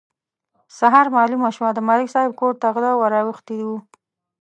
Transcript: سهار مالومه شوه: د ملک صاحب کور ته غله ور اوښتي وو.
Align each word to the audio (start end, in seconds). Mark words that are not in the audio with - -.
سهار 0.77 1.07
مالومه 1.15 1.49
شوه: 1.55 1.69
د 1.73 1.79
ملک 1.87 2.07
صاحب 2.13 2.31
کور 2.39 2.53
ته 2.61 2.67
غله 2.75 2.91
ور 2.97 3.13
اوښتي 3.19 3.59
وو. 3.67 3.77